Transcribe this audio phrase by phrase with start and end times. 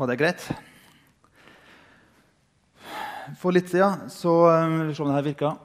[0.00, 0.44] Var det greit?
[3.36, 5.58] For litt siden så um, Vi se om det her virker.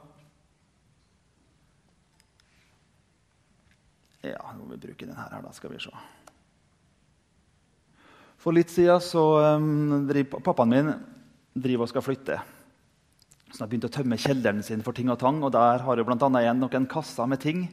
[4.27, 5.93] Ja, nå må vi bruke den her, da skal vi se.
[8.43, 9.23] For litt siden så
[9.55, 10.91] um, driver pappaen min
[11.55, 12.41] driver og skal flytte.
[13.53, 15.39] Så han har begynt å tømme kjelleren sin for ting og tang.
[15.47, 17.69] Og der har jeg annet igjen noen kasser med ting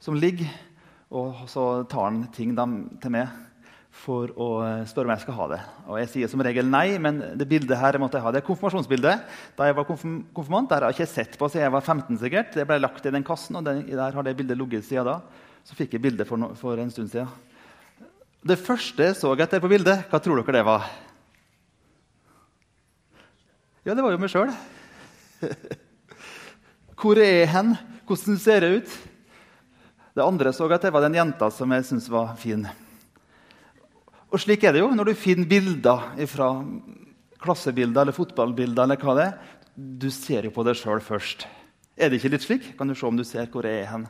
[0.00, 0.48] som ligger.
[1.12, 3.44] Og så tar han ting dem til meg
[3.98, 5.58] for å eh, spørre om jeg skal ha det.
[5.88, 8.32] Og jeg sier som regel nei, men det bildet her måtte jeg ha.
[8.34, 9.26] Det er konfirmasjonsbildet.
[9.58, 12.20] Da jeg var konfirm konfirmant, der har jeg ikke sett på siden jeg var 15.
[12.22, 12.54] sikkert.
[12.54, 15.18] Det ble lagt i den kassen, og den, der har det bildet ligget siden da.
[15.66, 17.28] Så fikk jeg bildet for, no for, en stund siden.
[18.48, 20.88] Det første jeg så etter på bildet, hva tror dere det var?
[23.84, 24.52] Ja, det var jo meg sjøl.
[26.98, 27.76] Hvor er jeg hen?
[28.08, 28.98] Hvordan ser jeg ut?
[30.18, 32.66] Det andre så at det var den jenta som jeg syntes var fin.
[34.28, 36.50] Og slik er det jo når du finner bilder fra
[37.40, 38.84] klassebilder eller fotballbilder.
[38.84, 39.38] eller hva det er.
[39.74, 41.46] Du ser jo på deg sjøl først.
[41.96, 42.70] Er det ikke litt slik?
[42.76, 44.06] Kan du se om du ser hvor jeg er hen?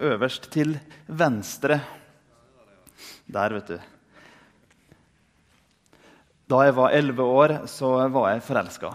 [0.00, 1.80] Øverst til venstre.
[3.30, 3.78] Der, vet du.
[6.50, 8.94] Da jeg var elleve år, så var jeg forelska.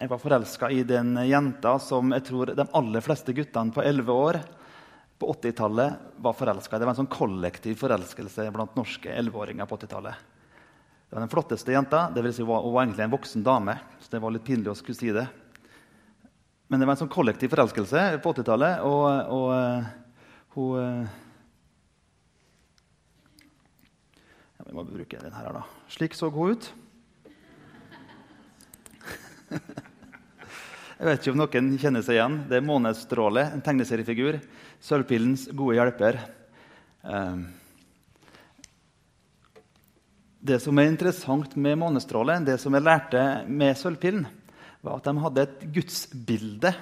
[0.00, 4.16] Jeg var forelska i den jenta som jeg tror de aller fleste guttene på elleve
[4.16, 4.40] år
[5.20, 6.78] på 80-tallet var forelska.
[6.78, 10.14] Det var en sånn kollektiv forelskelse blant norske 11-åringer på 80-tallet.
[11.10, 12.00] Det var den flotteste jenta.
[12.14, 13.76] Det vil si, hun var egentlig en voksen dame.
[14.00, 15.26] så det var litt pinlig å skulle si det.
[16.72, 18.80] Men det var en sånn kollektiv forelskelse på 80-tallet.
[18.86, 19.04] Og,
[19.34, 19.84] og uh,
[20.54, 21.04] hun uh,
[24.70, 25.64] Vi må bruke den her, da.
[25.90, 26.70] Slik så hun ut.
[31.00, 32.34] Jeg vet ikke om noen kjenner seg igjen.
[32.46, 34.38] Det er Månestråle, en tegneseriefigur.
[34.80, 36.18] Sølvpillens gode hjelper.
[37.04, 37.44] Ehm,
[40.40, 44.24] det som er interessant med månestrålen, det som jeg lærte med Sølvpillen,
[44.80, 46.72] var at de hadde et gudsbilde.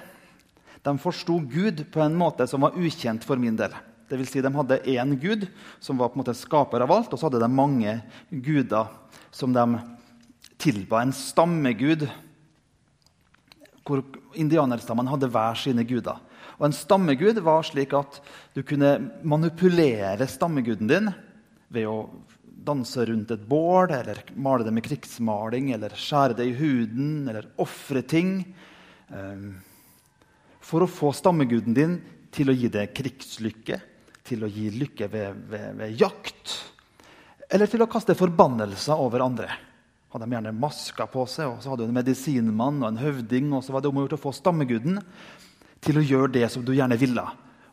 [0.83, 3.75] De forsto Gud på en måte som var ukjent for min del.
[4.09, 5.45] Det vil si, de hadde én gud,
[5.83, 7.99] som var på en måte skaper av alt, og så hadde de mange
[8.31, 8.87] guder
[9.29, 9.65] som de
[10.57, 11.03] tilba.
[11.03, 12.07] En stammegud
[13.85, 14.01] hvor
[14.37, 16.17] indianerstammene hadde hver sine guder.
[16.59, 18.19] Og En stammegud var slik at
[18.53, 21.07] du kunne manipulere stammeguden din
[21.71, 22.09] ved å
[22.67, 27.47] danse rundt et bål, eller male det med krigsmaling, eller skjære det i huden, eller
[27.63, 28.41] ofre ting.
[29.07, 29.53] Um,
[30.59, 31.95] for å få stammeguden din
[32.35, 33.79] til å gi deg krigslykke,
[34.27, 36.57] til å gi lykke ved, ved, ved jakt,
[37.49, 39.47] eller til å kaste forbannelser over andre.
[40.11, 43.53] Hadde de gjerne masker på seg, og så hadde du en medisinmann og en høvding.
[43.53, 44.99] og så var det om å gjøre å få stammeguden
[45.83, 47.23] til å gjøre det som du gjerne ville.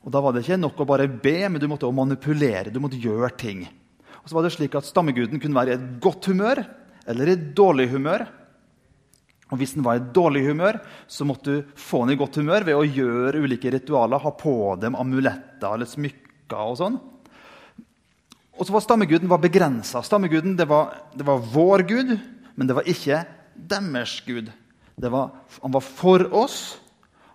[0.06, 2.70] Og Da var det ikke nok å bare be, men du måtte manipulere.
[2.70, 3.66] du måtte gjøre ting.
[4.22, 6.64] Og så var det slik at Stammeguden kunne være i et godt humør
[7.06, 8.26] eller i et dårlig humør.
[9.50, 12.36] Og Hvis den var i et dårlig humør, så måtte du få den i godt
[12.36, 16.98] humør ved å gjøre ulike ritualer, ha på dem amuletter eller smykker og sånn.
[18.56, 20.02] Og så var Stammeguden var begrensa.
[20.02, 22.16] Stammeguden det var, det var, vår gud,
[22.56, 23.20] men det var ikke
[23.54, 24.50] deres gud.
[24.96, 25.30] Var,
[25.60, 26.78] han var for oss,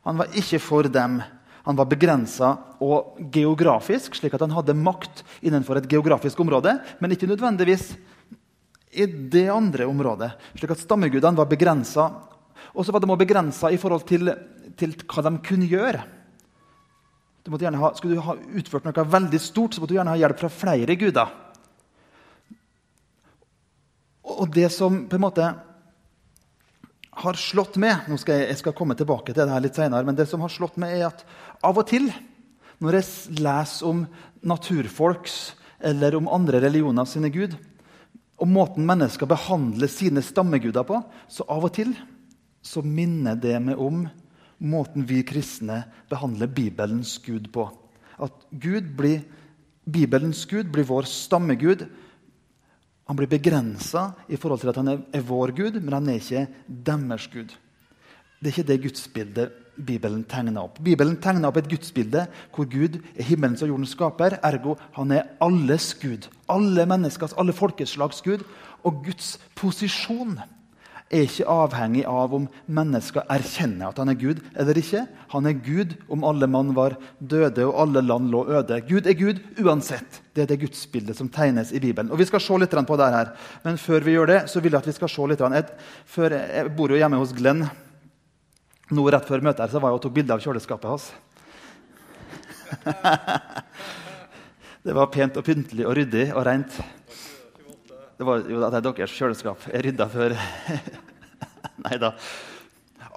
[0.05, 1.19] han var ikke for dem.
[1.61, 7.13] Han var begrensa og geografisk, slik at han hadde makt innenfor et geografisk område, men
[7.13, 7.91] ikke nødvendigvis
[8.91, 10.31] i det andre området.
[10.57, 12.09] slik at Stammegudene var begrensa.
[12.73, 14.33] Og så var de begrensa i forhold til,
[14.77, 16.03] til, hva de kunne gjøre.
[17.43, 20.39] Du ha, skulle du ha utført noe veldig stort, så måtte du gjerne ha hjelp
[20.39, 21.29] fra flere guder.
[24.21, 25.47] Og det som på en måte
[27.21, 30.05] har slått med nå skal jeg, jeg, skal komme tilbake til det her litt senere,
[30.07, 31.25] men det som har slått med er at
[31.65, 32.09] av og til
[32.81, 34.05] når jeg leser om
[34.41, 35.35] naturfolks
[35.85, 37.53] eller om andre religioner sine gud,
[38.41, 40.97] og måten mennesker behandler sine stammeguder på,
[41.29, 41.93] så av og til
[42.65, 44.07] så minner det meg om
[44.61, 47.67] måten vi kristne behandler Bibelens Gud på.
[48.21, 49.23] At Gud blir,
[49.85, 51.87] Bibelens Gud blir vår stammegud,
[53.11, 56.45] han blir begrensa i forhold til at han er, vår Gud, men han er ikke
[56.87, 57.49] deres Gud.
[58.39, 60.79] Det er ikke det gudsbildet Bibelen tegner opp.
[60.83, 62.23] Bibelen tegner opp et gudsbilde
[62.55, 64.37] hvor Gud er himmelens og jordens skaper.
[64.47, 66.29] Ergo han er alles Gud.
[66.51, 68.45] Alle menneskers, alle folkeslags Gud.
[68.87, 70.37] Og Guds posisjon
[71.11, 75.03] er ikke avhengig av om mennesker erkjenner at han er Gud eller ikke.
[75.33, 78.79] Han er Gud om alle mann var døde og alle land lå øde.
[78.87, 80.21] Gud er Gud uansett.
[80.31, 82.11] Det er det gudsbildet som tegnes i Bibelen.
[82.11, 83.33] Og Vi skal se litt på det her.
[83.63, 85.65] Men før vi gjør det, så vil jeg at vi skal se litt jeg,
[86.05, 87.67] før, jeg bor jo hjemme hos Glenn.
[88.91, 91.11] Nå Rett før møtet her, så var jeg og tok bilde av kjøleskapet hans.
[94.85, 96.79] det var pent og pyntelig og ryddig og rent.
[98.21, 99.63] Det var jo at det er deres kjøleskap.
[99.65, 100.35] Jeg rydda før.
[101.87, 102.11] Nei da.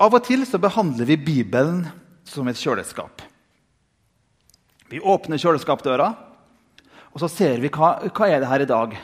[0.00, 1.82] Av og til så behandler vi Bibelen
[2.24, 3.20] som et kjøleskap.
[4.88, 6.06] Vi åpner kjøleskapdøra,
[7.12, 8.96] og så ser vi hva, hva er det her i dag.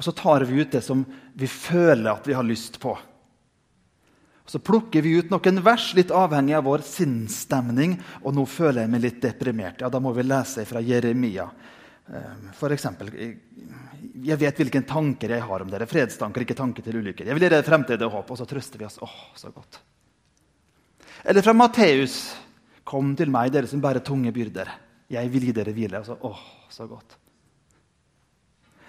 [0.00, 1.04] Og så tar vi ut det som
[1.36, 2.96] vi føler at vi har lyst på.
[2.96, 7.98] Og Så plukker vi ut noen vers, litt avhengig av vår sinnsstemning.
[8.24, 9.84] Og nå føler jeg meg litt deprimert.
[9.84, 11.50] Ja, Da må vi lese fra Jeremia.
[12.10, 13.12] Ehm, eksempel,
[14.26, 15.86] jeg vet hvilke tanker jeg har om dere.
[15.86, 17.28] Fredstanker, ikke tanker til ulykker.
[17.28, 18.32] Jeg vil gi dere fremtid og håp.
[18.34, 18.98] Og så trøster vi oss.
[19.02, 19.80] Åh, så godt.
[21.24, 22.34] Eller fra Matteus.
[22.84, 24.70] Kom til meg, dere som bærer tunge byrder.
[25.12, 26.02] Jeg vil gi dere hvile.
[26.02, 27.18] Og så, åh, så godt.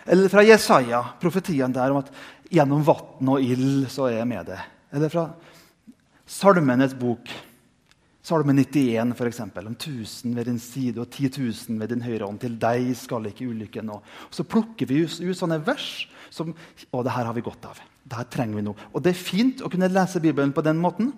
[0.04, 2.10] Eller fra Jesaja, profetien der om at
[2.51, 4.60] gjennom vann og ild så er jeg med det.
[4.94, 5.30] Eller fra
[6.27, 7.30] Salmenes bok,
[8.24, 12.24] Salme 91, for eksempel, om 1000 ved din side og 10 000 ved din høyre
[12.24, 12.40] hånd.
[12.40, 13.98] Til deg skal ikke ulykken nå.
[14.31, 17.81] Så plukker vi ut sånne vers som Å, det her har vi godt av.
[18.04, 18.74] Det her trenger vi nå.
[18.96, 21.12] Og det er fint å kunne lese Bibelen på den måten.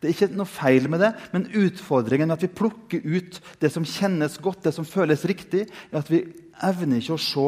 [0.00, 3.70] Det er ikke noe feil med det, men utfordringen med at vi plukker ut det
[3.72, 6.24] som kjennes godt, det som føles riktig, er at vi
[6.66, 7.46] evner ikke å se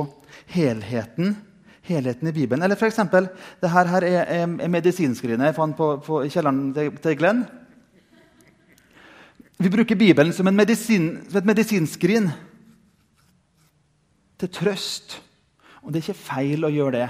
[0.55, 1.35] helheten
[1.83, 2.63] helheten i Bibelen.
[2.63, 3.01] Eller f.eks.
[3.03, 7.43] det her, her er, er medisinskrinet jeg fant på, på kjelleren til, til Glenn.
[9.59, 12.31] Vi bruker Bibelen som, medisin, som, et medisinskrin
[14.41, 15.19] til trøst.
[15.83, 17.09] Og det er ikke feil å gjøre det.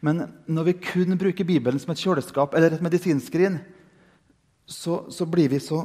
[0.00, 3.58] Men når vi kun bruker Bibelen som et kjøleskap eller et medisinskrin,
[4.70, 5.82] så, så blir vi så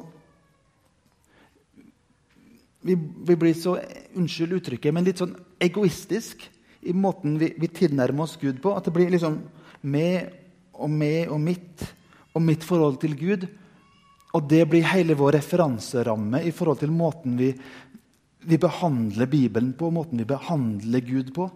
[2.85, 2.93] vi,
[3.27, 3.79] vi, blir så
[4.13, 5.33] unnskyld uttrykket, men litt sånn
[5.63, 6.43] egoistisk
[6.85, 8.75] i måten vi, vi, tilnærmer oss Gud på.
[8.77, 9.39] At det blir liksom
[9.89, 10.29] meg
[10.75, 11.87] og meg og mitt
[12.35, 13.47] og mitt forhold til Gud.
[14.35, 17.53] Og det blir hele vår referanseramme i forhold til måten vi,
[18.43, 21.47] vi behandler Bibelen på, måten vi behandler Gud på.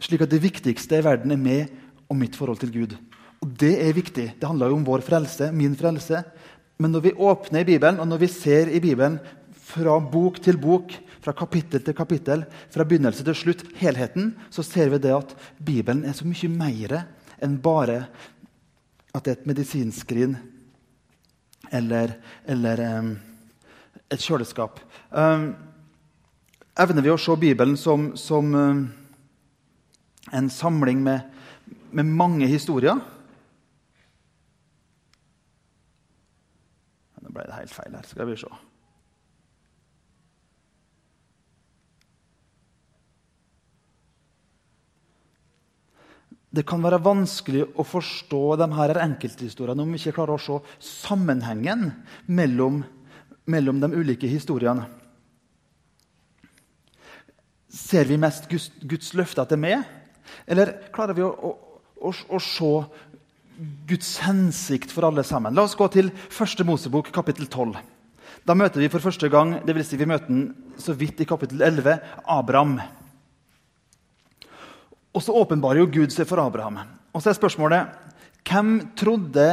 [0.00, 1.74] Slik at det viktigste i verden er meg
[2.08, 2.96] og mitt forhold til Gud.
[3.44, 4.30] Og det er viktig.
[4.40, 6.22] Det handler jo om vår frelse, min frelse.
[6.80, 9.18] Men når vi åpner i Bibelen, og når vi ser i Bibelen
[9.64, 10.94] fra bok til bok,
[11.24, 16.04] fra kapittel til kapittel, fra begynnelse til slutt, helheten, så ser vi det at Bibelen
[16.08, 16.96] er så mye mer
[17.44, 18.06] enn bare
[19.14, 20.36] at det er et medisinskrin
[21.74, 22.16] eller,
[22.46, 23.14] eller um,
[24.12, 24.78] et kjøleskap.
[25.10, 25.52] Um,
[26.78, 28.84] evner vi å se Bibelen som, som um,
[30.34, 31.26] en samling med,
[31.94, 33.00] med mange historier?
[37.24, 38.06] Nå ble det helt feil her.
[38.06, 38.52] Skal vi se.
[46.54, 50.58] Det kan være vanskelig å forstå de her enkelthistoriene om vi ikke klarer å se
[51.04, 51.88] sammenhengen
[52.30, 52.82] mellom,
[53.50, 54.86] mellom de ulike historiene.
[57.74, 59.88] Ser vi mest Guds, Guds løfte at det er med?
[60.46, 62.70] Eller klarer vi å, å, å, å, se
[63.88, 65.56] Guds hensikt for alle sammen?
[65.56, 67.74] La oss gå til første Mosebok, kapittel 12.
[68.46, 71.64] Da møter vi for første gang vil si vi møter den så vidt i kapittel
[71.66, 71.98] 11,
[72.30, 72.78] Abraham.
[75.14, 76.80] Og så åpenbarer jo Gud seg for Abraham.
[77.14, 78.00] Og så er spørsmålet
[78.44, 79.46] hvem trodde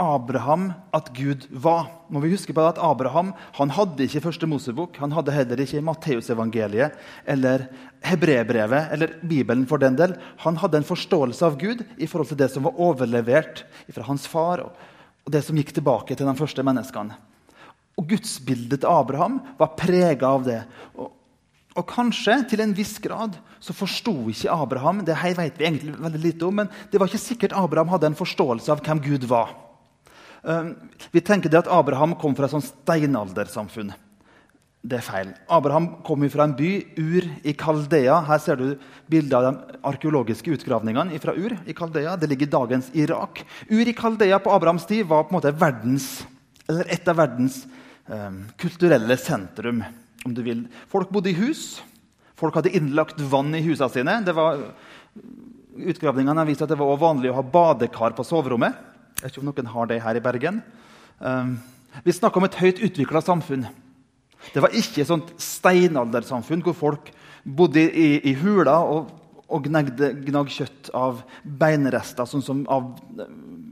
[0.00, 1.90] Abraham at Gud var?
[2.08, 5.82] Må vi huske på at Abraham han hadde ikke Første Mosebok, han hadde heller ikke
[5.84, 6.96] Matteusevangeliet
[7.28, 7.66] eller
[8.06, 10.16] Hebrebrevet eller Bibelen for den del.
[10.46, 14.24] Han hadde en forståelse av Gud i forhold til det som var overlevert fra hans
[14.30, 17.18] far, og det som gikk tilbake til de første menneskene.
[18.00, 20.62] Og Gudsbildet til Abraham var prega av det.
[20.96, 21.12] Og
[21.80, 25.96] og kanskje til en viss grad så forsto ikke Abraham det her vet vi egentlig
[26.00, 29.26] veldig lite om, men det var ikke sikkert Abraham hadde en forståelse av hvem Gud
[29.30, 29.52] var.
[30.42, 30.72] Um,
[31.12, 33.92] vi tenker det at Abraham kom fra et sånt steinaldersamfunn.
[34.80, 35.32] Det er feil.
[35.52, 38.22] Abraham kom fra en by, Ur i Kaldea.
[38.24, 38.70] Her ser du
[39.12, 42.16] bilde av de arkeologiske utgravningene fra Ur i Kaldea.
[42.16, 43.42] Det ligger i dagens Irak.
[43.68, 46.22] Ur i Kaldea på Abrahams tid var på en måte verdens,
[46.64, 47.66] eller et av verdens
[48.08, 49.84] eh, kulturelle sentrum
[50.24, 50.64] om du vil.
[50.90, 51.80] Folk bodde i hus.
[52.40, 54.16] Folk hadde innlagt vann i husene sine.
[54.24, 54.62] Det var,
[55.76, 58.76] utgravningene har vist at det var vanlig å ha badekar på soverommet.
[59.18, 60.62] Jeg vet ikke om noen har det her i Bergen.
[61.20, 61.56] Um,
[62.06, 63.66] vi snakker om et høyt utvikla samfunn.
[64.54, 67.10] Det var ikke et steinaldersamfunn hvor folk
[67.44, 69.10] bodde i, i huler og,
[69.50, 72.92] og gnagde, gnag kjøtt av beinrester, sånn som av,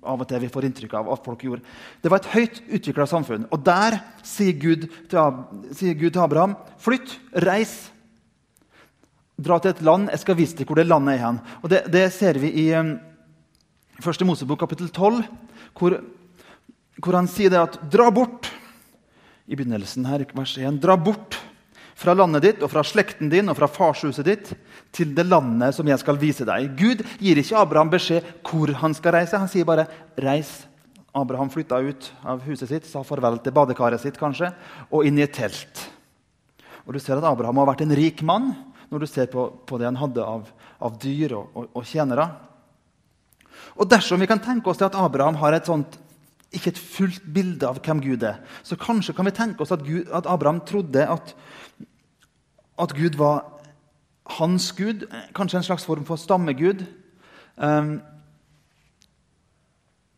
[0.03, 1.63] av, og til vi får inntrykk av at folk gjorde.
[2.03, 3.47] Det var et høyt utvikla samfunn.
[3.55, 5.43] Og der sier Gud, til,
[5.79, 7.17] sier Gud til Abraham.: Flytt,
[7.47, 7.77] reis,
[9.39, 10.11] dra til et land.
[10.13, 11.43] Jeg skal vise deg hvor det landet er hen.
[11.63, 12.71] Og Det, det ser vi i
[13.99, 15.25] Første Mosebok kapittel 12,
[15.75, 15.97] hvor,
[17.03, 18.47] hvor, han sier det at 'dra bort'
[19.51, 21.35] i begynnelsen her, vers 1, 'dra bort'
[21.99, 24.53] fra landet ditt og fra slekten din og fra farshuset ditt
[24.95, 26.71] til det landet som jeg skal vise deg.
[26.79, 29.39] Gud gir ikke Abraham beskjed hvor han skal reise.
[29.39, 30.69] Han sier bare 'reis'.
[31.15, 34.53] Abraham flytta ut av huset sitt, sa farvel til badekaret sitt kanskje,
[34.93, 35.89] og inn i et telt.
[36.87, 38.55] Og Du ser at Abraham har vært en rik mann
[38.91, 40.47] når du ser på, på det han hadde av,
[40.81, 42.29] av dyr og, og, og tjenere.
[43.77, 45.99] Og dersom vi kan tenke oss til at Abraham har et sånt
[46.55, 49.85] ikke et fullt bilde av hvem Gud er, så kanskje kan vi tenke oss at,
[49.85, 51.35] Gud, at Abraham trodde at,
[52.81, 53.45] at, Gud var
[54.39, 55.05] hans gud,
[55.37, 56.85] kanskje en slags form for stammegud.
[57.57, 57.99] Um,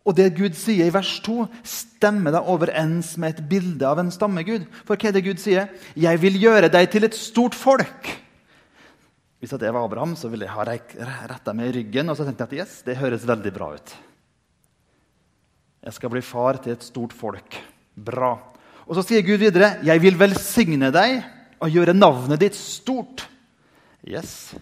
[0.06, 4.10] og det Gud sier i vers 2, stemmer da overens med et bilde av en
[4.10, 4.64] stammegud.
[4.86, 5.68] For hva er det Gud sier?
[5.94, 8.14] 'Jeg vil gjøre deg til et stort folk'.
[9.40, 10.64] Hvis det var Abraham, så ville jeg ha
[11.30, 13.94] retta meg i ryggen og så tenkte jeg at yes, det høres veldig bra ut.
[15.80, 17.56] Jeg skal bli far til et stort folk.
[17.96, 18.34] Bra.
[18.84, 21.24] Og så sier Gud videre, 'Jeg vil velsigne deg
[21.60, 23.26] og gjøre navnet ditt stort'.
[24.06, 24.54] Yes,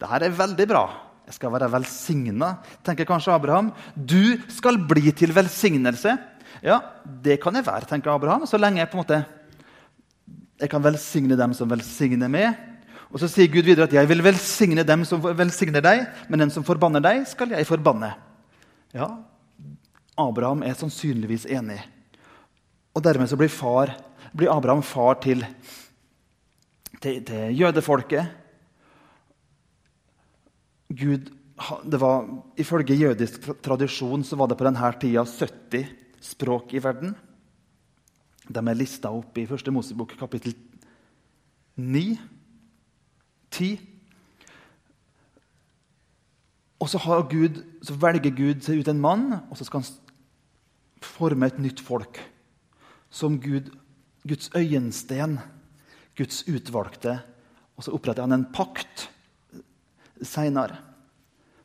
[0.00, 0.90] det her er veldig bra.
[1.26, 3.72] Jeg skal være velsigna, tenker kanskje Abraham.
[3.96, 6.18] Du skal bli til velsignelse.
[6.62, 9.24] Ja, det kan jeg være, tenker Abraham, så lenge jeg på en måte
[10.60, 12.54] jeg kan velsigne dem som velsigner meg.
[13.12, 16.50] Og så sier Gud videre at 'jeg vil velsigne dem som velsigner deg', men den
[16.50, 18.14] som forbanner deg, skal jeg forbanne.
[18.94, 19.18] Ja,
[20.16, 21.78] Abraham er sannsynligvis enig.
[22.96, 23.92] Og dermed blir, far,
[24.32, 25.44] blir Abraham far til,
[27.00, 28.32] til, til jødefolket.
[30.96, 31.28] Gud,
[32.00, 35.86] var, Ifølge jødisk tradisjon så var det på denne tida 70
[36.20, 37.12] språk i verden.
[38.48, 40.54] De er lista opp i første Mosebok kapittel
[41.76, 42.18] 9.
[43.50, 43.76] 10.
[46.80, 49.88] Og så, Gud, så velger Gud seg ut en mann, og så skal han
[51.04, 52.20] forme et nytt folk.
[53.10, 53.70] Som Gud,
[54.26, 55.38] Guds øyensten,
[56.16, 57.18] Guds utvalgte.
[57.76, 59.08] Og så oppretter han en pakt
[60.22, 60.80] seinere.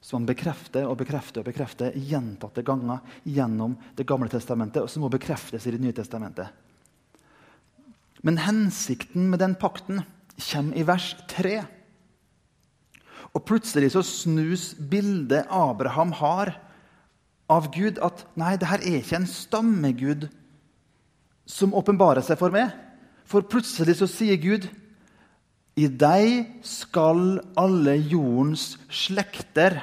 [0.02, 5.06] Som han bekrefter og bekrefter og bekrefter gjentatte ganger gjennom Det gamle testamentet, og som
[5.06, 6.50] må bekreftes i Det nye testamentet.
[8.22, 10.04] Men hensikten med den pakten
[10.38, 11.62] kommer i vers 3.
[13.32, 16.56] Og plutselig så snus bildet Abraham har
[17.51, 20.29] av Gud at nei, det her er ikke en stammegud
[21.50, 22.72] som åpenbarer seg for meg.
[23.27, 24.67] For plutselig så sier Gud
[25.79, 29.77] i deg skal alle jordens slekter,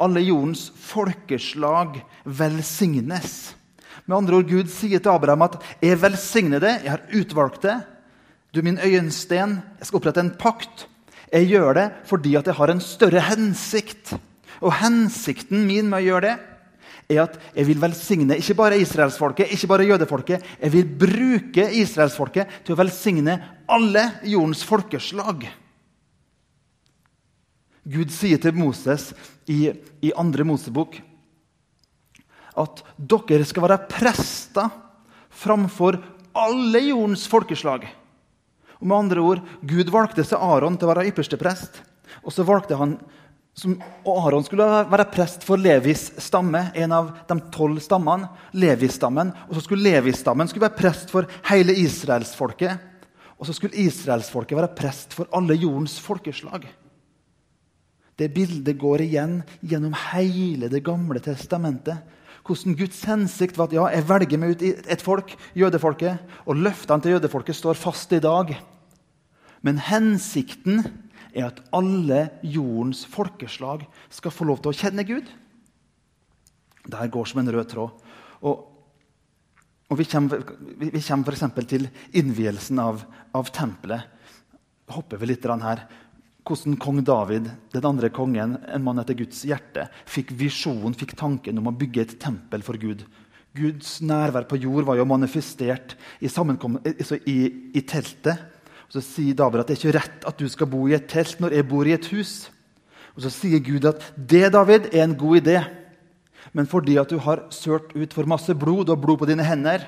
[0.00, 3.54] alle jordens folkeslag, velsignes.
[4.06, 7.84] Med andre ord, Gud sier til Abraham at 'jeg velsigner det, jeg har utvalgt det'.
[8.52, 10.86] Du er min øyensten, jeg skal opprette en pakt.
[11.32, 14.18] Jeg gjør det fordi at jeg har en større hensikt.
[14.60, 16.38] Og hensikten min med å gjøre det,
[17.10, 20.44] er at jeg vil velsigne ikke bare israelsfolket, ikke bare jødefolket.
[20.60, 23.36] Jeg vil bruke israelsfolket til å velsigne
[23.70, 25.48] alle jordens folkeslag.
[27.90, 29.10] Gud sier til Moses
[29.50, 29.72] i,
[30.04, 31.00] i andre Mosebok
[32.60, 34.68] at dere skal være prester
[35.40, 35.98] framfor
[36.36, 37.86] alle jordens folkeslag.
[38.80, 41.80] Og med andre ord, Gud valgte seg Aron til å være ypperste prest.
[42.24, 42.96] Og så valgte han
[43.60, 43.74] som,
[44.08, 48.30] Aron skulle være prest for Levis stamme, en av de tolv stammene.
[48.56, 52.86] Levis-stammen, Og så skulle Levis-stammen være prest for hele israelsfolket.
[53.38, 56.66] Og så skulle israelsfolket være prest for alle jordens folkeslag.
[58.16, 62.00] Det bildet går igjen gjennom hele Det gamle testamentet.
[62.44, 67.00] Hvordan Guds hensikt var at ja, jeg velger meg ut et folk, jødefolket, og løftene
[67.00, 68.56] til jødefolket står fast i dag.
[69.62, 70.82] Men hensikten
[71.34, 75.30] er at alle jordens folkeslag skal få lov til å kjenne Gud.
[76.86, 78.04] Dette går som en rød tråd.
[78.48, 78.66] Og,
[79.90, 80.44] og vi kommer,
[80.80, 81.66] vi kommer f.eks.
[81.70, 83.04] til innvielsen av,
[83.36, 84.06] av tempelet.
[84.90, 85.84] Hopper vi litt her.
[86.50, 91.60] Hvordan kong David, den andre kongen, en mann etter Guds hjerte, fikk visjonen, fikk tanken
[91.60, 93.04] om å bygge et tempel for Gud.
[93.54, 97.38] Guds nærvær på jord var jo manifestert i, i,
[97.74, 98.59] i teltet
[98.90, 101.06] og Så sier David at det er ikke rett at du skal bo i et
[101.06, 102.50] telt når jeg bor i et hus.
[103.14, 105.62] Og Så sier Gud at det David, er en god idé,
[106.52, 109.86] men fordi at du har sølt ut for masse blod og blod på dine hender,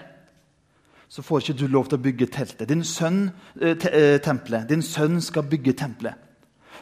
[1.09, 2.69] så får ikke du lov til å bygge teltet.
[2.69, 4.69] Din sønn, eh, te, eh, tempelet.
[4.69, 6.15] Din sønn skal bygge tempelet.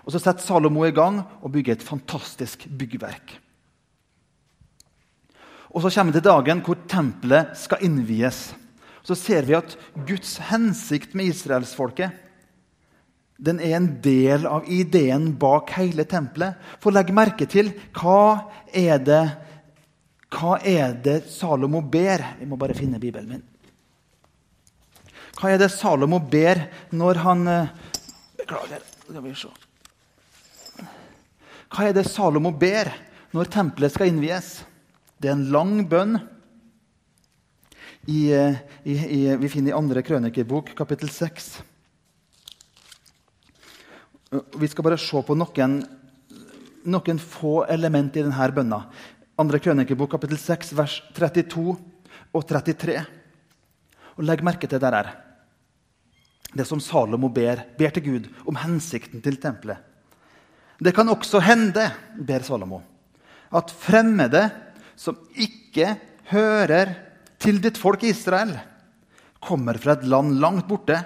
[0.05, 3.41] Og Så setter Salomo i gang og bygger et fantastisk byggverk.
[5.71, 8.55] Og Så kommer det dagen hvor tempelet skal innvies
[9.07, 9.77] så ser vi at
[10.09, 12.27] Guds hensikt med israelsfolket
[13.41, 16.59] den er en del av ideen bak hele tempelet.
[16.81, 19.23] For legg merke til hva er det,
[20.37, 22.21] hva er det Salomo ber?
[22.37, 23.47] Vi må bare finne Bibelen min.
[25.41, 27.49] Hva er det Salomo ber når han,
[28.37, 28.85] Beklager.
[29.07, 29.49] Skal vi se.
[31.71, 32.93] Hva er det Salomo ber
[33.33, 34.53] når tempelet skal innvies?
[35.17, 36.19] Det er en lang bønn.
[38.11, 41.45] I, i, i, vi finner i andre krønikebok, kapittel 6.
[44.59, 45.77] Vi skal bare se på noen,
[46.91, 48.81] noen få element i denne bønna.
[49.39, 51.77] Andre krønikebok, kapittel 6, vers 32
[52.35, 52.97] og 33.
[54.17, 55.13] Og Legg merke til det der.
[56.51, 59.79] Det som Salomo ber, ber til Gud om hensikten til tempelet.
[60.83, 61.87] Det kan også hende,
[62.19, 62.81] ber Salomo,
[63.55, 64.49] at fremmede
[64.99, 65.93] som ikke
[66.33, 67.10] hører
[67.41, 68.53] til ditt folk Israel,
[69.41, 70.99] kommer fra et land langt borte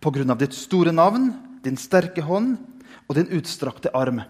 [0.00, 0.34] pga.
[0.36, 1.32] ditt store navn,
[1.64, 2.58] din sterke hånd
[3.08, 4.20] og din utstrakte arm.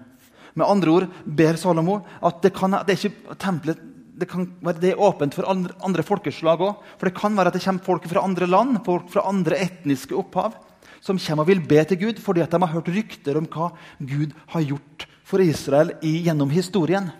[0.55, 3.79] Med andre ord ber Salomo at det kan, det ikke, tempelet
[4.19, 6.81] det kan være det er åpent for andre, andre folkeslag òg.
[6.99, 10.17] For det kan være at det kommer folk fra andre land, folk fra andre etniske
[10.19, 10.57] opphav,
[11.01, 14.35] som kommer og vil be til Gud fordi de har hørt rykter om hva Gud
[14.55, 17.13] har gjort for Israel i, gjennom historien.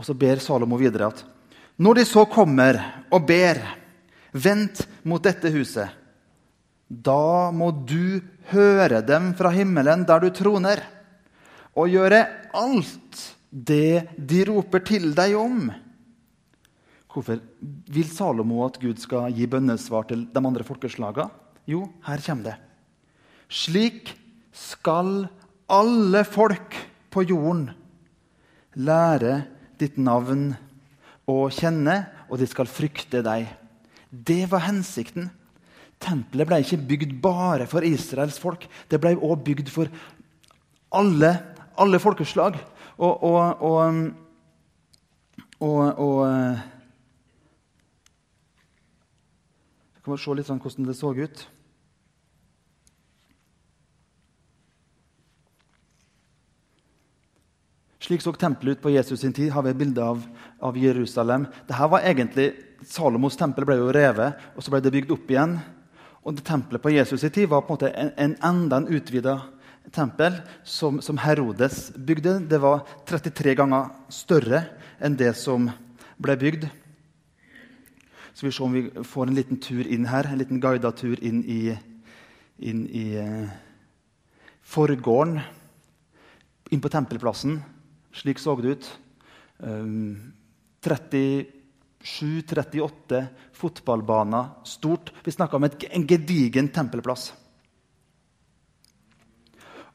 [0.00, 1.20] Og så ber Salomo videre at
[1.80, 2.76] når de så kommer
[3.12, 3.60] og ber,
[4.32, 5.88] vent mot dette huset,
[6.88, 10.80] da må du høre dem fra himmelen der du troner,
[11.76, 12.24] og gjøre
[12.56, 15.68] alt det de roper til deg om.
[17.10, 17.40] Hvorfor
[17.90, 21.30] vil Salomo at Gud skal gi bønnesvar til de andre folkeslagene?
[21.68, 22.56] Jo, her kommer det.
[23.50, 24.12] Slik
[24.54, 25.26] skal
[25.70, 26.76] alle folk
[27.10, 27.68] på jorden
[28.78, 29.40] lære
[29.80, 30.50] ditt navn
[31.30, 33.48] å kjenne, og de skal frykte deg.
[34.10, 35.30] Det var hensikten.
[36.00, 38.64] Tempelet ble ikke bygd bare for Israels folk.
[38.88, 39.90] Det ble også bygd for
[40.96, 41.32] alle,
[41.80, 42.58] alle folkeslag.
[43.00, 43.62] Og, og,
[45.60, 46.20] og, og
[50.00, 51.40] Så kan vi se litt sånn hvordan det så ut.
[58.10, 59.52] Slik så tempelet ut på Jesus sin tid.
[59.52, 60.22] har vi et bilde av,
[60.58, 61.44] av Jerusalem.
[61.68, 62.48] Dette var egentlig,
[62.82, 65.54] Salomos tempel ble jo revet, og så ble det bygd opp igjen.
[66.26, 68.90] Og det Tempelet på Jesus sin tid var på en måte en, en enda en
[68.90, 69.36] utvida
[69.94, 72.40] tempel som, som, Herodes bygde.
[72.50, 74.64] Det var 33 ganger større
[74.98, 75.70] enn det som
[76.18, 76.66] ble bygd.
[78.34, 81.14] Så vi se om vi får en liten tur inn her, en liten guida tur
[81.22, 81.76] inn i,
[82.58, 83.58] inn i uh,
[84.66, 85.44] forgården.
[86.74, 87.60] Inn på tempelplassen.
[88.12, 88.98] Slik så det ut.
[89.58, 90.32] Um,
[90.82, 94.44] 37-38 fotballbaner.
[94.64, 95.12] Stort.
[95.24, 97.32] Vi snakker om et, en gedigen tempelplass.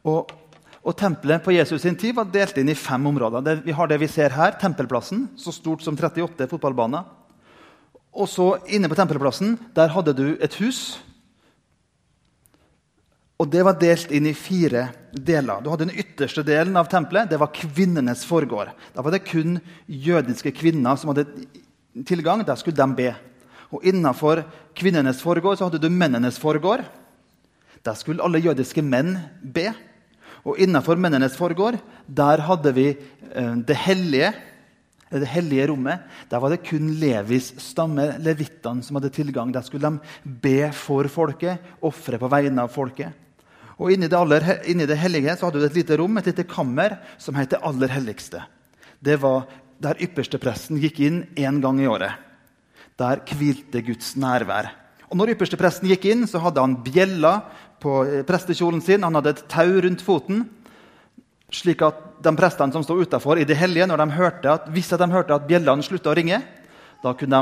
[0.06, 0.30] Og,
[0.86, 3.42] og Tempelet på Jesus sin tid var delt inn i fem områder.
[3.42, 7.04] Det, vi har det vi ser her, tempelplassen, så stort som 38 fotballbaner.
[8.16, 11.04] Og så Inne på tempelplassen der hadde du et hus.
[13.36, 15.60] Og Det var delt inn i fire deler.
[15.62, 18.72] Du hadde Den ytterste delen av tempelet det var kvinnenes forgård.
[18.96, 21.28] Da var det kun jødiske kvinner som hadde
[22.08, 22.46] tilgang.
[22.46, 23.10] Der skulle de be.
[23.76, 24.46] Og Innenfor
[24.76, 26.86] kvinnenes forgård så hadde du mennenes forgård.
[27.84, 29.74] Der skulle alle jødiske menn be.
[30.46, 34.34] Og innenfor mennenes forgård der hadde vi eh, det hellige
[35.12, 36.02] det hellige rommet.
[36.30, 39.52] Der var det kun Levis stamme, levittene, som hadde tilgang.
[39.54, 43.14] Der skulle de be for folket, ofre på vegne av folket.
[43.76, 46.46] Og inni det, aller, inni det, hellige så hadde du et lite rom, et lite
[46.48, 48.46] kammer, som het det aller helligste.
[49.04, 49.50] Det var
[49.84, 52.16] der ypperstepresten gikk inn én gang i året.
[52.96, 54.72] Der hvilte Guds nærvær.
[55.12, 57.38] Og når ypperstepresten gikk inn, så hadde han bjella
[57.84, 59.04] på eh, prestekjolen sin.
[59.06, 60.46] Han hadde et tau rundt foten.
[61.54, 64.90] Slik at de prestene som stod utafor i det hellige, når de hørte at, hvis
[64.90, 66.40] de hørte at bjellene slutta å ringe,
[67.04, 67.42] da, de,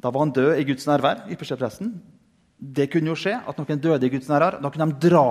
[0.00, 1.26] da, var han død i Guds nærvær.
[1.30, 1.92] ypperstepresten.
[2.60, 4.58] Det kunne jo skje at noen døde i Guds nærvær.
[4.60, 5.24] Da kunne de dra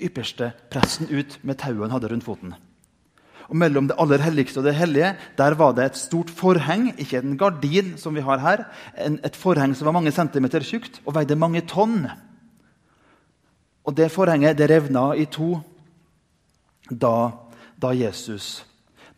[0.00, 2.54] ypperste presten ut med tauet han hadde rundt foten.
[3.46, 7.20] Og Mellom det aller helligste og det hellige der var det et stort forheng, ikke
[7.20, 8.64] en gardin som vi har her,
[8.98, 12.08] en, et forheng som var mange centimeter tjukt og veide mange tonn.
[13.86, 15.60] Og det forhenget det revna i to
[16.90, 17.30] da,
[17.78, 18.64] da, Jesus,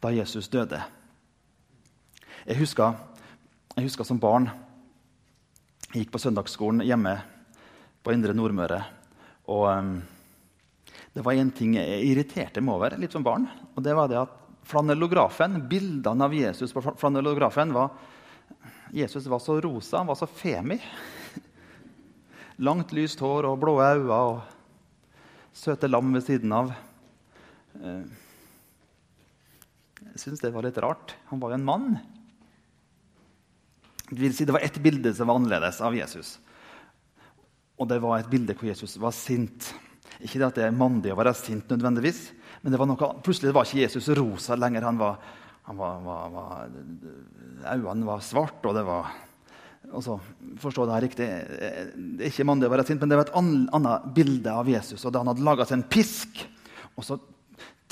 [0.03, 0.83] da Jesus, døde.
[2.46, 2.94] Jeg husker,
[3.77, 4.51] jeg husker, som barn
[5.88, 7.14] Jeg gikk på søndagsskolen hjemme
[8.05, 8.83] på Indre Nordmøre.
[9.48, 9.94] Og um,
[11.14, 13.46] det var én ting jeg irriterte meg over litt som barn.
[13.74, 14.35] og det var det at
[14.68, 17.96] flanellografen, Bildene av Jesus på flanellografen var
[18.92, 20.77] Jesus var så rosa, han var så femi.
[22.66, 24.12] Langt, lyst hår og blå øyne.
[24.12, 24.40] og
[25.53, 26.70] søte lam ved siden av.
[27.81, 28.05] Eh,
[30.12, 31.16] jeg syns det var litt rart.
[31.33, 31.90] Han var jo en mann.
[34.09, 36.38] Si, det var ett bilde som var annerledes av Jesus.
[37.79, 39.68] Og det var et bilde hvor Jesus var sint.
[40.18, 42.31] Ikke det at det er mandig å være sint, nødvendigvis,
[42.62, 44.87] men det var noe, plutselig var ikke Jesus rosa lenger.
[44.88, 45.21] Han var,
[45.68, 49.12] han var, var, var Øynene var svart, og det var
[49.92, 50.18] altså,
[50.59, 51.29] Forstå det her riktig.
[51.29, 55.05] Det er ikke mandig å være sint, men det var et annet bilde av Jesus.
[55.05, 56.42] og da Han hadde laga seg en pisk,
[56.99, 57.21] og så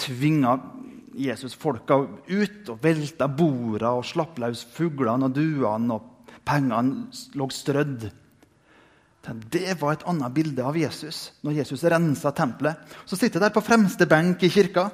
[0.03, 0.57] tvinga
[1.17, 1.97] Jesus folka
[2.29, 8.07] ut og velta borda og slapp løs fuglene og duene, og pengene lå strødd.
[9.27, 12.79] Det var et annet bilde av Jesus når Jesus rensa tempelet.
[13.09, 14.87] Så sitter jeg der på fremste benk i kirka.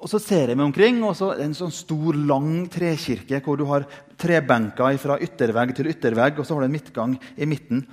[0.00, 3.42] Og så ser jeg meg omkring, og så er det en sånn stor, lang trekirke
[3.44, 3.84] hvor du har
[4.18, 7.84] trebenker fra yttervegg til yttervegg, og så har du en midtgang i midten.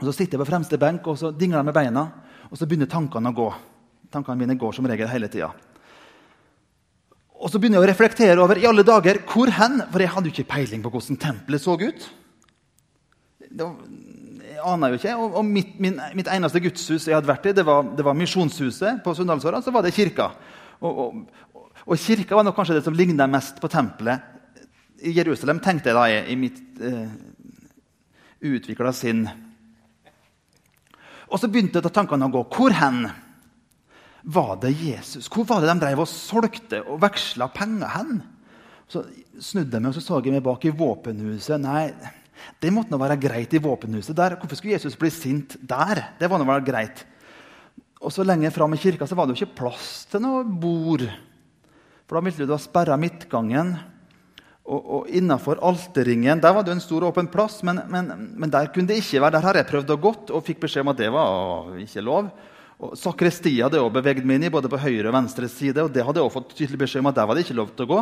[0.00, 2.06] Og Så sitter jeg på fremste benk og så dingler jeg med beina,
[2.48, 3.50] og så begynner tankene å gå.
[4.10, 5.52] Tankene mine går som regel hele tida.
[7.42, 9.80] Og så begynner jeg å reflektere over i alle dager, hvor hen?
[9.90, 12.04] For jeg hadde jo ikke peiling på hvordan tempelet så ut.
[13.42, 13.66] Det
[14.52, 15.14] jeg aner jo ikke.
[15.18, 18.16] Og, og mitt, min, mitt, eneste gudshus jeg hadde vært i, det var, det var
[18.18, 19.62] Misjonshuset på Sunndalsåra.
[19.64, 20.30] Så var det kirka.
[20.82, 24.30] Og, og, og, kirka var nok kanskje det som ligna mest på tempelet
[25.02, 27.10] i Jerusalem, tenkte jeg da i, i mitt eh,
[28.52, 29.24] utvikla sinn.
[31.26, 32.44] Og så begynte tankene å gå.
[32.54, 33.08] Hvor hen?
[34.22, 35.26] Var det Jesus?
[35.32, 38.20] Hvor var det de drev og solgte og veksla penger hen?
[38.90, 39.04] Så
[39.40, 41.58] snudde jeg meg og så så jeg meg bak i våpenhuset.
[41.62, 41.88] Nei,
[42.62, 44.36] det måtte nå være greit i våpenhuset der.
[44.38, 46.04] Hvorfor skulle Jesus bli sint der?
[46.20, 47.04] Det var nå være greit.
[48.02, 51.06] Og så lenger fram i kirka så var det jo ikke plass til noe bord.
[52.06, 53.76] For da ville du ha sperra midtgangen.
[54.62, 58.50] Og, og innafor alterringen der var det jo en stor, åpen plass, men, men, men,
[58.50, 59.34] der kunne det ikke være.
[59.38, 62.30] Der har jeg prøvd og gått og fikk beskjed om at det var ikke lov.
[62.82, 65.84] Og Sakrestia hadde jeg også beveget meg inn i, både på høyre og venstre side.
[65.84, 67.70] og det hadde jeg også fått tydelig beskjed om at der var det ikke lov
[67.76, 68.00] til å gå.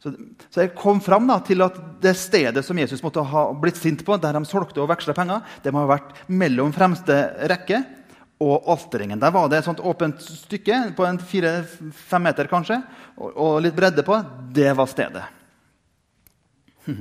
[0.00, 0.14] Så,
[0.48, 4.02] så jeg kom fram da, til at det stedet som Jesus måtte ha blitt sint
[4.06, 7.18] på, der de solgte og veksla penger, det må ha vært mellom fremste
[7.52, 7.82] rekke
[8.40, 9.20] og alterringen.
[9.20, 12.80] Der var det et sånt åpent stykke på en fire-fem meter kanskje,
[13.20, 14.16] og, og, litt bredde på.
[14.56, 15.26] Det var stedet.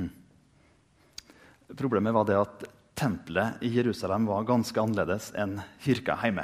[1.80, 2.68] Problemet var det at
[3.00, 6.44] tempelet i Jerusalem var ganske annerledes enn kirka hjemme.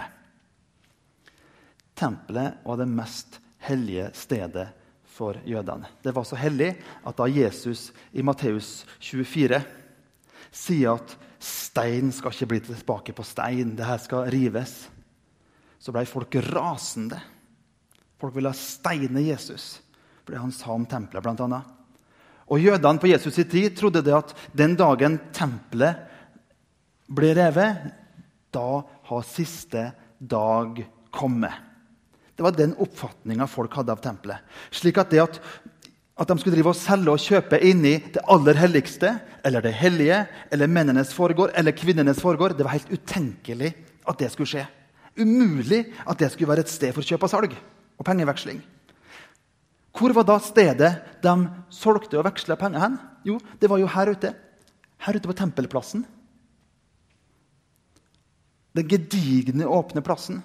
[1.96, 4.70] Tempelet var det mest hellige stedet
[5.16, 5.90] for jødene.
[6.04, 9.62] Det var så hellig at da Jesus i Matteus 24
[10.56, 14.86] sier at stein skal ikke bli tilbake på stein, det her skal rives,
[15.80, 17.20] så ble folk rasende.
[18.20, 19.76] Folk ville steine Jesus
[20.26, 21.62] for det han sa om tempelet, bl.a.
[22.50, 26.15] Og jødene på Jesus' tid trodde det at den dagen tempelet
[27.08, 27.92] ble revet,
[28.54, 30.82] da har siste dag
[31.14, 31.54] kommet.
[32.36, 34.44] Det var den oppfatninga folk hadde av tempelet.
[34.74, 35.40] Slik at det at,
[36.20, 39.14] at de skulle drive og selge og kjøpe inni det aller helligste,
[39.46, 43.72] eller det hellige, eller mennenes foregård, eller kvinnenes foregård, det var helt utenkelig
[44.06, 44.66] at det skulle skje.
[45.16, 48.60] Umulig at det skulle være et sted for kjøp og salg og pengeveksling.
[49.96, 50.92] Hvor var da stedet
[51.24, 51.36] de
[51.72, 52.98] solgte og veksla penger hen?
[53.24, 54.34] Jo, det var jo her ute.
[55.06, 56.04] Her ute på Tempelplassen.
[58.76, 60.42] Den gedigne, åpne plassen.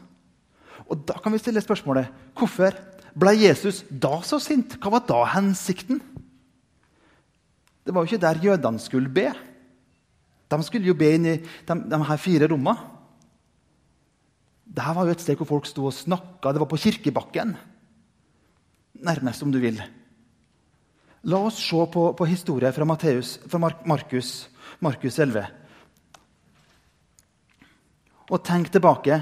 [0.91, 2.75] Og Da kan vi stille spørsmålet hvorfor
[3.19, 4.77] ble Jesus da så sint?
[4.79, 6.01] Hva var da hensikten?
[7.85, 9.31] Det var jo ikke der jødene skulle be.
[10.51, 12.79] De skulle jo be inn i de, de her fire rommene.
[14.71, 16.53] Dette var jo et sted hvor folk sto og snakka.
[16.53, 17.57] Det var på kirkebakken.
[19.03, 19.81] Nærmest, om du vil.
[21.31, 24.49] La oss se på, på historien fra, Matteus, fra Markus,
[24.81, 25.43] Markus 11.
[28.31, 29.21] Og tenk tilbake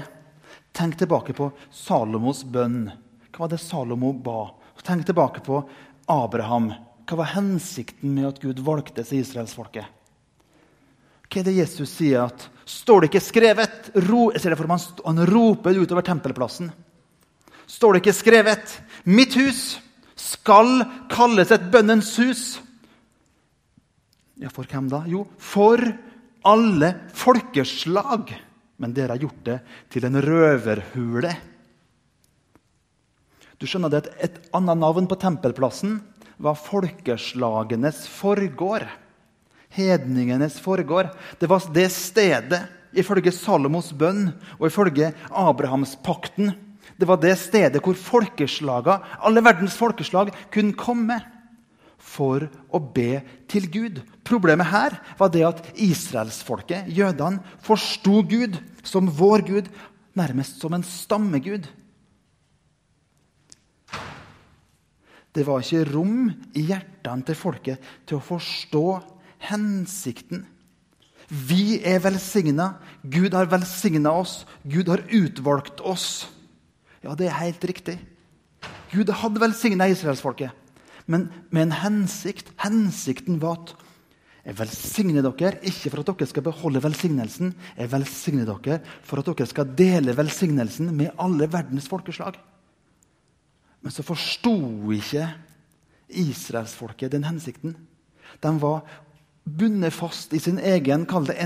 [0.71, 2.91] Tenk tilbake på Salomos bønn.
[3.33, 4.51] Hva var det Salomo ba?
[4.85, 5.63] Tenk tilbake på
[6.09, 6.69] Abraham.
[7.09, 9.87] Hva var hensikten med at Gud valgte seg israelsfolket?
[11.25, 12.29] Hva er det Jesus sier?
[12.29, 13.89] at Står det ikke skrevet?
[14.07, 14.29] Ro,
[14.69, 16.69] meg, Han roper utover tempelplassen.
[17.69, 18.75] Står det ikke skrevet?
[19.05, 19.79] Mitt hus
[20.15, 22.43] skal kalles et bønnens hus.
[24.39, 25.03] Ja, for hvem da?
[25.09, 25.81] Jo, for
[26.47, 28.37] alle folkeslag
[28.79, 29.57] men dere har gjort det
[29.91, 31.33] til en røverhule.
[33.59, 35.99] Du skjønner det at Et annet navn på tempelplassen
[36.39, 38.87] var folkeslagenes forgård.
[39.75, 41.11] Hedningenes forgård.
[41.39, 42.61] Det var det stedet,
[42.95, 46.55] ifølge Salomos bønn og ifølge Abrahamspakten,
[46.99, 51.19] det var det stedet hvor folkeslaga, alle verdens folkeslag kunne komme
[52.09, 54.01] for å be til Gud.
[54.25, 59.69] Problemet her var det at israelsfolket, jødene, forsto Gud som vår Gud,
[60.17, 61.67] nærmest som en stammegud.
[65.35, 68.85] Det var ikke rom i hjertene til folket til å forstå
[69.51, 70.47] hensikten.
[71.29, 72.79] Vi er velsigna.
[73.05, 74.41] Gud har velsigna oss.
[74.65, 76.25] Gud har utvalgt oss.
[77.05, 77.99] Ja, det er helt riktig.
[78.89, 80.49] Gud hadde velsigna israelsfolket,
[81.09, 82.51] men med en hensikt.
[82.61, 83.73] Hensikten var at
[84.45, 87.51] jeg velsigner dere ikke for at dere skal beholde velsignelsen.
[87.77, 92.39] Jeg velsigner dere for at dere skal dele velsignelsen med alle verdens folkeslag.
[93.81, 94.55] Men så forsto
[94.95, 95.27] ikke
[96.09, 97.75] israelsfolket den hensikten.
[98.41, 98.83] De var
[99.49, 101.37] bundet fast i sin egen kall det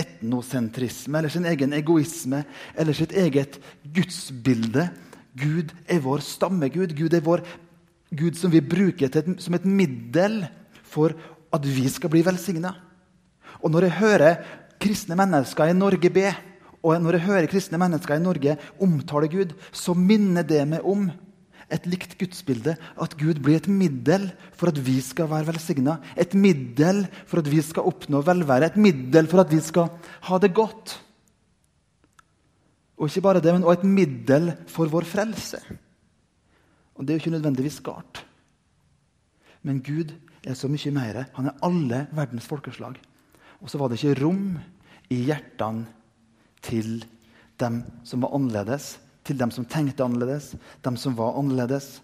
[0.00, 2.44] etnosentrisme eller sin egen egoisme
[2.78, 4.88] eller sitt eget gudsbilde.
[5.36, 6.96] Gud er vår stammegud.
[6.96, 7.44] Gud er vår
[8.10, 10.42] Gud som vi bruker et, som et middel
[10.82, 11.14] for
[11.54, 12.74] at vi skal bli velsigna.
[13.62, 14.38] Og når jeg hører
[14.80, 16.30] kristne mennesker i Norge be,
[16.80, 21.10] og når jeg hører kristne mennesker i Norge omtale Gud, så minner det meg om
[21.70, 22.74] et likt gudsbilde.
[22.98, 25.98] At Gud blir et middel for at vi skal være velsigna.
[26.16, 28.72] Et middel for at vi skal oppnå velvære.
[28.72, 29.92] Et middel for at vi skal
[30.26, 30.96] ha det godt.
[32.98, 35.60] Og ikke bare det, men også et middel for vår frelse.
[37.00, 38.26] Og Det er jo ikke nødvendigvis galt.
[39.64, 40.12] Men Gud
[40.44, 41.24] er så mye mer.
[41.32, 42.98] Han er alle verdens folkeslag.
[43.60, 44.58] Og så var det ikke rom
[45.08, 45.86] i hjertene
[46.60, 47.00] til
[47.60, 52.02] dem som var annerledes, til dem som tenkte annerledes, dem som var annerledes.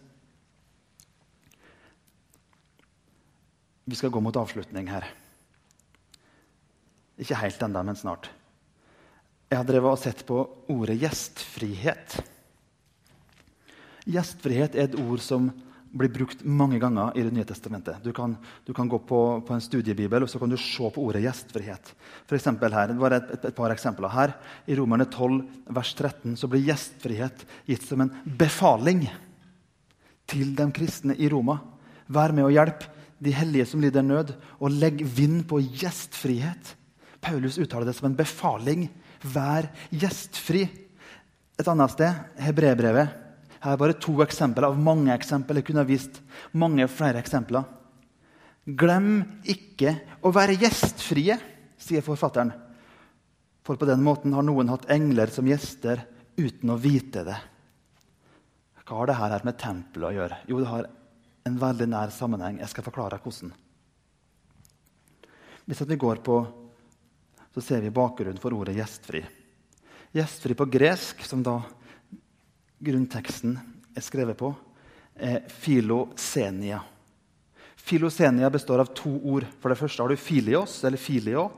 [3.84, 5.04] Vi skal gå mot avslutning her.
[7.20, 8.30] Ikke helt ennå, men snart.
[9.50, 10.40] Jeg har drevet og sett på
[10.72, 12.16] ordet gjestfrihet.
[14.06, 15.48] Gjestfrihet er et ord som
[15.96, 18.02] blir brukt mange ganger i Det nye testamentet.
[18.04, 21.02] Du kan, du kan gå på, på, en studiebibel og så kan du se på
[21.02, 21.92] ordet gjestfrihet.
[22.28, 24.34] For her, det var et, et, et, par eksempler her.
[24.66, 25.40] I Romerne 12,
[25.72, 29.06] vers 13 så blir gjestfrihet gitt som en befaling
[30.26, 31.60] til de kristne i Roma.
[32.06, 32.86] Vær med og hjelp
[33.18, 36.74] de hellige som lider nød, og legg vind på gjestfrihet.
[37.24, 38.90] Paulus uttaler det som en befaling.
[39.24, 40.66] Vær gjestfri.
[41.56, 43.25] Et annet sted, Hebrebrevet
[43.66, 45.58] her er bare to eksempler av mange eksempler.
[45.58, 46.20] Jeg kunne vist
[46.54, 47.66] mange flere eksempler.
[48.66, 51.34] Glem ikke å være gjestfrie,
[51.78, 52.52] sier forfatteren.
[53.66, 56.04] For på den måten har noen hatt engler som gjester
[56.38, 57.36] uten å vite det.
[58.86, 60.38] Hva har dette med tempelet å gjøre?
[60.46, 60.86] Jo, det har
[61.46, 62.60] en veldig nær sammenheng.
[62.62, 63.50] Jeg skal forklare hvordan.
[65.66, 66.36] Hvis vi går på,
[67.50, 69.24] så ser vi bakgrunnen for ordet 'gjestfri'.
[70.14, 71.58] Gjestfri på gresk, som da
[72.78, 73.56] grunnteksten
[73.96, 74.52] er skrevet på,
[75.16, 76.82] er filosenia.
[77.76, 79.46] Filosenia består av to ord.
[79.60, 81.48] For det første har du filios, eller filio,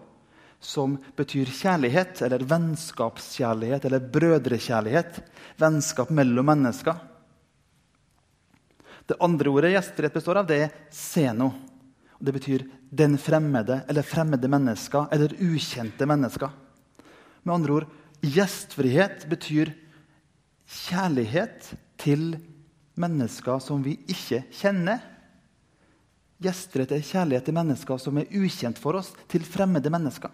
[0.61, 5.23] som betyr kjærlighet, eller vennskapskjærlighet, eller brødrekjærlighet.
[5.59, 6.99] Vennskap mellom mennesker.
[9.09, 11.53] Det andre ordet gjestfrihet består av, det er seno.
[12.21, 16.51] Det betyr den fremmede, eller fremmede mennesker, eller ukjente mennesker.
[17.47, 17.87] Med andre ord,
[18.21, 19.73] gjestfrihet betyr
[20.69, 22.35] kjærlighet til
[22.99, 25.01] mennesker som vi ikke kjenner.
[26.43, 30.31] Gjestrett er kjærlighet til mennesker som er ukjent for oss, til fremmede mennesker.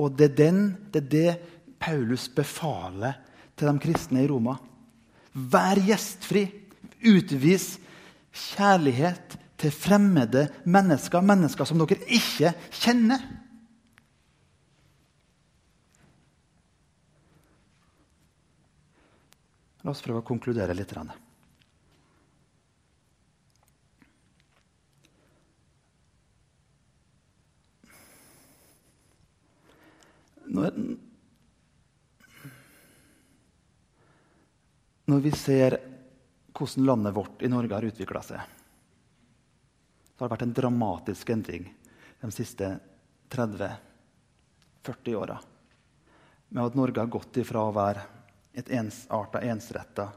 [0.00, 1.30] Og det er, den, det er det
[1.80, 3.20] Paulus befaler
[3.54, 4.56] til de kristne i Roma.
[5.32, 6.46] Vær gjestfri.
[7.04, 7.74] Utvis
[8.32, 13.20] kjærlighet til fremmede mennesker, mennesker som dere ikke kjenner.
[19.84, 20.92] La oss prøve å konkludere litt.
[30.54, 30.78] Når,
[35.12, 35.76] når vi ser
[36.54, 38.40] hvordan landet vårt i Norge har utvikla seg,
[40.14, 41.68] så har det vært en dramatisk endring
[42.24, 42.72] de siste
[43.34, 45.36] 30-40 åra.
[46.54, 48.23] Med at Norge har gått ifra å være
[48.54, 50.08] et ensarta, ensretta,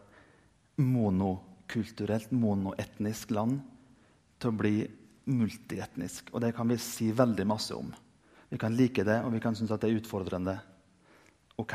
[0.77, 3.59] monokulturelt, monoetnisk land
[4.37, 4.75] til å bli
[5.27, 6.29] multietnisk.
[6.33, 7.89] Og det kan vi si veldig masse om.
[8.49, 10.55] Vi kan like det, og vi kan synes at det er utfordrende.
[11.59, 11.73] Ok.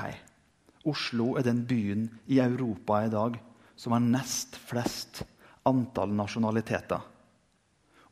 [0.89, 3.37] Oslo er den byen i Europa i dag
[3.77, 5.23] som har nest flest
[5.69, 7.03] antall nasjonaliteter.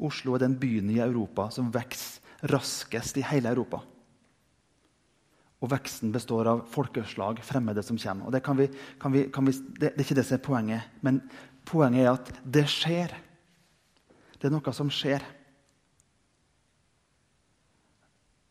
[0.00, 3.82] Oslo er den byen i Europa som vokser raskest i hele Europa.
[5.60, 8.32] Og veksten består av folkeslag, fremmede som kommer.
[8.32, 8.68] Det, kan vi,
[9.00, 10.94] kan vi, kan vi, det, det, er ikke det som er poenget.
[11.04, 11.20] Men
[11.68, 13.12] poenget er at det skjer.
[14.40, 15.24] Det er noe som skjer.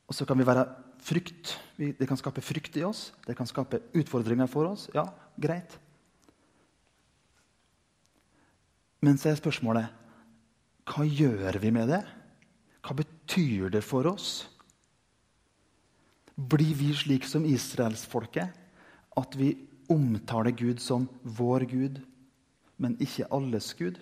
[0.10, 0.68] Og så kan vi være
[1.06, 1.56] frykt.
[1.78, 3.10] Det kan skape frykt i oss.
[3.26, 4.88] Det kan skape utfordringer for oss.
[4.94, 5.78] Ja, greit.
[9.02, 9.96] Men så er spørsmålet
[10.90, 12.02] hva gjør vi med det?
[12.86, 14.48] Hva betyr det for oss?
[16.40, 18.54] Blir vi slik som israelsfolket,
[19.20, 19.52] at vi
[19.92, 21.98] omtaler Gud som vår Gud,
[22.80, 23.98] men ikke alles Gud?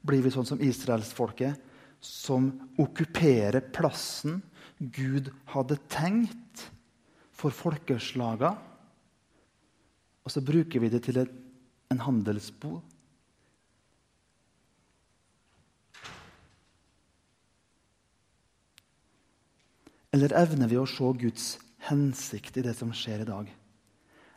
[0.00, 1.58] Blir vi sånn som israelsfolket,
[2.00, 4.38] som okkuperer plassen
[4.78, 6.68] Gud hadde tenkt
[7.34, 8.54] for folkeslaga?
[10.24, 12.80] Og så bruker vi det til en handelsbod?
[20.12, 21.48] Eller evner vi å se Guds
[21.88, 23.50] hensikt i det som skjer i dag?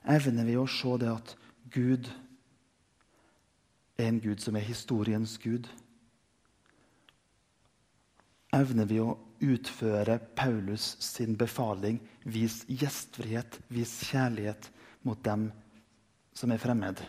[0.09, 1.35] Evner vi å se det at
[1.71, 2.09] Gud
[3.97, 5.69] er en Gud som er historiens Gud?
[8.51, 14.67] Evner vi å utføre Paulus sin befaling, vis gjestfrihet, vis kjærlighet
[15.07, 15.47] mot dem
[16.35, 16.99] som er fremmed,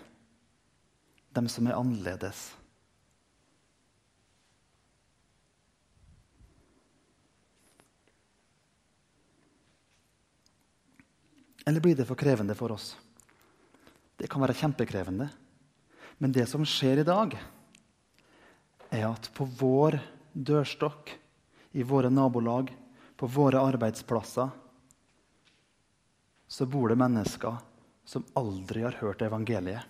[1.34, 2.52] dem som er annerledes?
[11.66, 12.96] Eller blir det for krevende for oss?
[14.16, 15.28] Det kan være kjempekrevende.
[16.18, 17.34] Men det som skjer i dag,
[18.92, 19.98] er at på vår
[20.32, 21.14] dørstokk,
[21.72, 22.68] i våre nabolag,
[23.16, 24.50] på våre arbeidsplasser,
[26.52, 27.56] så bor det mennesker
[28.04, 29.88] som aldri har hørt evangeliet.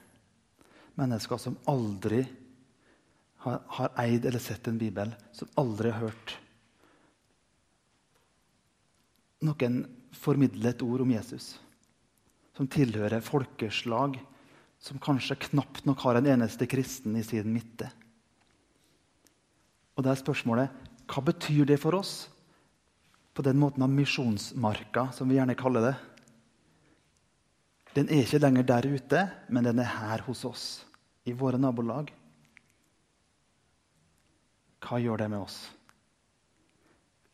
[0.95, 2.21] Mennesker som aldri
[3.43, 6.37] har, har eid eller sett en bibel, som aldri har hørt
[9.43, 9.83] noen
[10.17, 11.55] formidle et ord om Jesus.
[12.57, 14.19] Som tilhører folkeslag
[14.83, 17.89] som kanskje knapt nok har en eneste kristen i sin midte.
[19.95, 22.27] Og det er spørsmålet hva betyr det for oss
[23.33, 25.95] på den måten av misjonsmarka, som vi gjerne kaller det?
[27.97, 30.65] Den er ikke lenger der ute, men den er her hos oss,
[31.29, 32.11] i våre nabolag.
[34.83, 35.59] Hva gjør det med oss?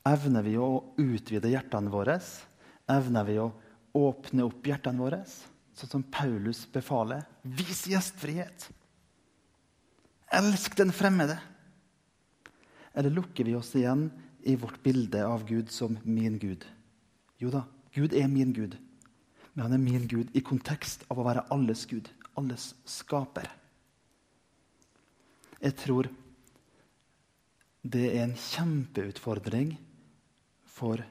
[0.09, 2.17] Evner vi å utvide hjertene våre?
[2.89, 3.51] Evner vi å
[3.99, 5.21] åpne opp hjertene våre,
[5.77, 7.27] sånn som Paulus befaler?
[7.43, 8.69] Vis gjestfrihet!
[10.39, 11.39] Elsk den fremmede!
[12.99, 14.09] Eller lukker vi oss igjen
[14.49, 16.65] i vårt bilde av Gud som min Gud?
[17.39, 18.77] Jo da, Gud er min Gud.
[19.53, 23.51] Men han er min Gud i kontekst av å være alles Gud, alles skaper.
[25.59, 26.09] Jeg tror
[27.83, 29.77] det er en kjempeutfordring
[30.79, 31.03] for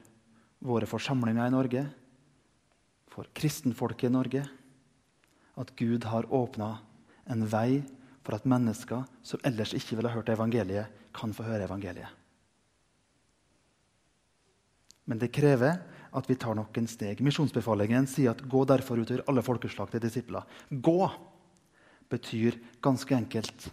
[0.64, 1.84] våre forsamlinger i Norge,
[3.12, 4.44] for kristenfolket i Norge,
[5.58, 6.76] at Gud har åpna
[7.28, 7.82] en vei
[8.24, 12.10] for at mennesker som ellers ikke ville hørt evangeliet, kan få høre evangeliet.
[15.08, 15.80] Men det krever
[16.12, 17.22] at vi tar noen steg.
[17.24, 20.44] Misjonsbefalingen sier at 'gå derfor ut og alle folkeslag til disipler'.
[20.70, 21.10] Gå
[22.08, 23.70] betyr ganske enkelt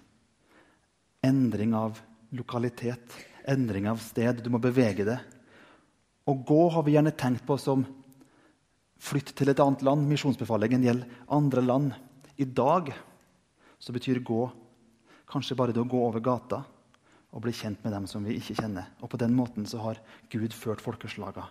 [1.24, 2.00] endring av
[2.32, 3.16] lokalitet,
[3.48, 4.44] endring av sted.
[4.44, 5.20] Du må bevege det.
[6.26, 7.84] Å gå har vi gjerne tenkt på som
[9.02, 10.08] flytt til et annet land.
[10.10, 11.92] Misjonsbefalingen gjelder andre land.
[12.42, 12.90] I dag
[13.78, 14.42] så betyr gå
[15.30, 16.64] kanskje bare det å gå over gata
[17.36, 18.90] og bli kjent med dem som vi ikke kjenner.
[19.04, 21.46] Og på den måten så har Gud ført folkeslagene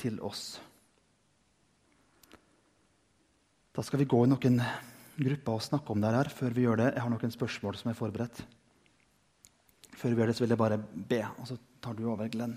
[0.00, 0.60] til oss.
[3.74, 4.62] Da skal vi gå i noen
[5.20, 6.90] grupper og snakke om det her før vi gjør det.
[6.94, 8.42] Jeg har noen spørsmål som er forberedt.
[10.00, 12.54] Før vi gjør det, så vil jeg bare be, og så tar du over, Glenn.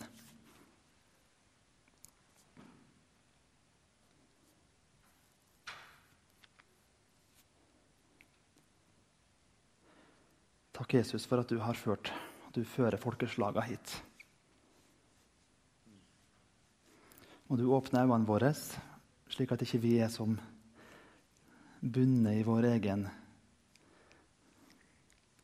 [10.74, 12.10] Takk, Jesus, for at du har ført,
[12.48, 13.94] at du fører folkeslaga hit.
[17.52, 18.50] Og du åpner øynene våre,
[19.30, 20.40] slik at ikke vi er som
[21.84, 23.06] bundet i vår egen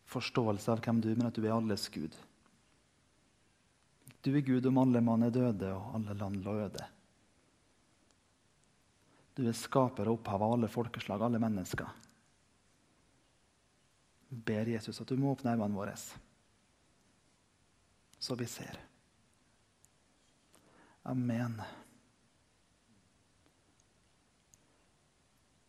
[0.09, 2.15] forståelse av hvem du er, men at du er alles Gud.
[4.25, 6.87] Du er Gud om alle mann er døde og alle land lå øde.
[9.37, 11.87] Du er skaper og opphav av alle folkeslag, alle mennesker.
[14.29, 15.95] Ber Jesus at du må åpne øynene våre,
[18.19, 18.77] så vi ser.
[21.09, 21.55] Amen.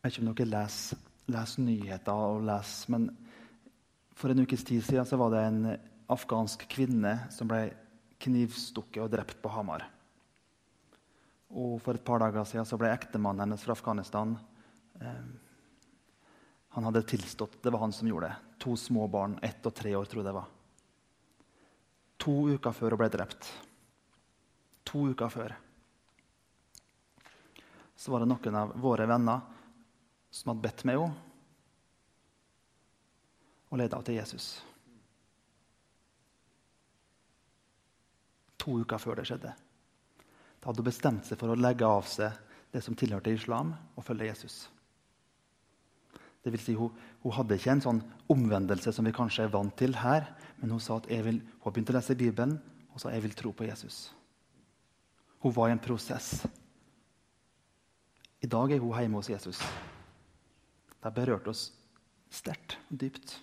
[0.00, 3.08] Jeg vet ikke om dere leser, leser nyheter og leser, men
[4.16, 5.62] for en ukes tid siden så var det en
[6.12, 7.70] afghansk kvinne som ble
[8.20, 9.86] knivstukket og drept på Hamar.
[11.50, 14.36] Og for et par dager siden så ble ektemannen hennes fra Afghanistan
[15.00, 15.22] eh,
[16.70, 17.62] Han hadde tilstått.
[17.62, 18.36] Det var han som gjorde det.
[18.58, 20.48] To små barn, ett og tre år, tror jeg det var.
[22.20, 23.48] To uker før hun ble drept.
[24.90, 25.56] To uker før.
[27.96, 29.40] Så var det noen av våre venner
[30.30, 31.26] som hadde bedt med henne
[33.70, 34.46] og ledet henne til Jesus.
[38.60, 39.52] To uker før det skjedde.
[40.60, 42.34] Da hadde hun bestemt seg for å legge av seg
[42.74, 44.62] det som tilhørte islam, og følge Jesus.
[46.40, 48.00] Det vil si, hun, hun hadde ikke en sånn
[48.32, 50.30] omvendelse som vi kanskje er vant til her,
[50.60, 52.56] men hun sa at vil, hun begynte å lese Bibelen
[52.94, 54.08] og sa jeg vil tro på Jesus.
[55.44, 56.40] Hun var i en prosess.
[58.40, 59.60] I dag er hun hjemme hos Jesus.
[59.60, 61.68] Det har berørt oss
[62.32, 63.36] sterkt og dypt.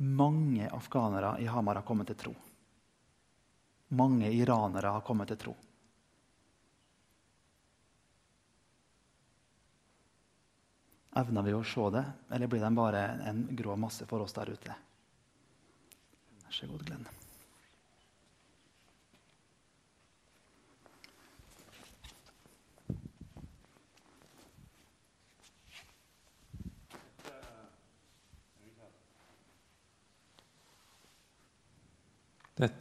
[0.00, 2.34] Mange afghanere i Hamar har kommet til tro.
[3.98, 5.56] Mange iranere har kommet til tro.
[11.18, 14.52] Evner vi å se det, eller blir de bare en grå masse for oss der
[14.54, 14.76] ute?
[16.44, 17.08] Vær så god, Glenn.
[32.60, 32.76] Dette